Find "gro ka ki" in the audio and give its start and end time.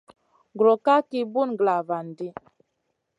0.57-1.19